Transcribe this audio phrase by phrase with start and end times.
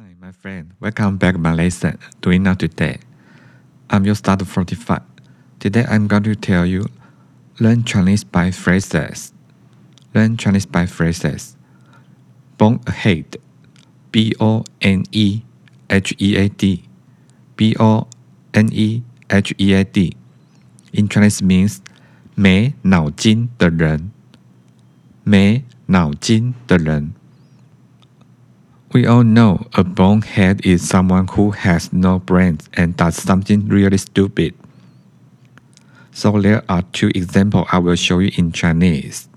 [0.00, 0.72] Hi, my friend.
[0.80, 1.98] Welcome back my lesson.
[2.22, 3.00] Doing now today.
[3.90, 5.02] I'm your start 45.
[5.58, 6.86] Today I'm going to tell you
[7.58, 9.34] learn Chinese by phrases.
[10.14, 11.54] Learn Chinese by phrases.
[12.56, 13.36] Bone head.
[14.10, 15.42] B O N E
[15.90, 16.84] H E A D.
[17.56, 18.08] B O
[18.54, 20.16] N E H E A D.
[20.94, 21.80] In Chinese means
[22.34, 24.10] 没脑筋的人。
[25.24, 27.19] 没脑筋的人。
[28.93, 34.53] We all know a bonehead is someone who has no brains and does something really stupid.
[36.11, 39.27] So there are two examples I will show you in Chinese.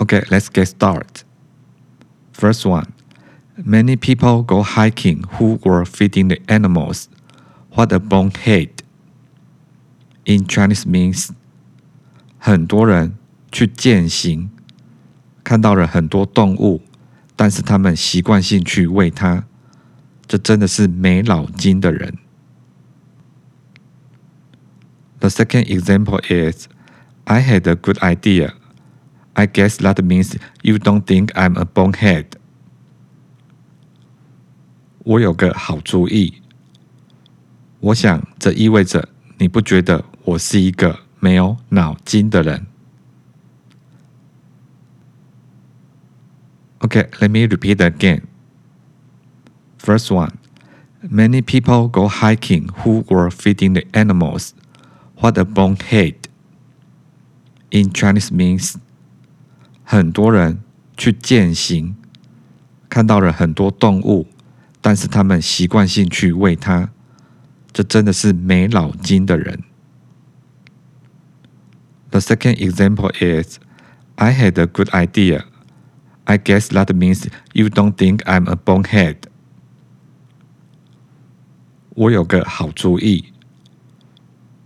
[0.00, 1.24] Okay, let's get started.
[2.32, 2.92] First one.
[3.56, 7.08] Many people go hiking who were feeding the animals.
[7.70, 8.82] What a bonehead.
[10.26, 11.30] In Chinese means
[12.38, 13.16] 很多人
[13.50, 14.50] 去践行，
[15.42, 16.82] 看到了很多动物。
[17.35, 19.45] 但是他们习惯性去喂它，
[20.27, 22.17] 这真的是没脑筋的人。
[25.19, 26.67] The second example is,
[27.23, 28.53] I had a good idea.
[29.33, 32.25] I guess that means you don't think I'm a bonehead.
[34.99, 36.41] 我有个好主意，
[37.79, 42.67] 我想这意味着你不觉得我是一个没有脑筋的人。
[46.82, 48.22] Okay, let me repeat again.
[49.78, 50.38] First one
[51.02, 54.52] Many people go hiking who were feeding the animals.
[55.18, 56.28] What a bonehead!
[57.70, 58.74] In Chinese means
[59.84, 60.58] 很多人
[60.96, 61.94] 去践行，
[62.88, 64.26] 看到了很多动物，
[64.80, 66.90] 但是他们习惯性去喂它，
[67.72, 69.62] 这真的是没脑筋的人。
[72.10, 73.60] The second example is
[74.16, 75.44] I had a good idea.
[76.24, 79.16] I guess that means you don't think I'm a bonehead.
[81.94, 83.32] 我有个好主意，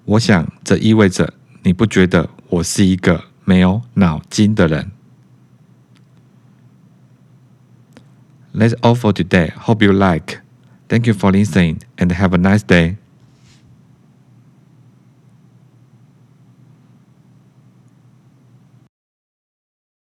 [0.04, 4.90] 我想这意味着你不觉得我是一个没有脑筋的人。
[8.54, 9.50] That's all for today.
[9.52, 10.40] Hope you like.
[10.88, 12.96] Thank you for listening and have a nice day.